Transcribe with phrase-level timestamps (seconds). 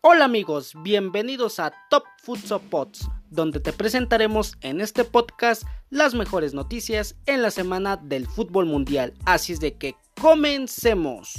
[0.00, 6.54] Hola amigos, bienvenidos a Top Futsal Pods, donde te presentaremos en este podcast las mejores
[6.54, 9.12] noticias en la semana del fútbol mundial.
[9.24, 11.34] Así es de que comencemos.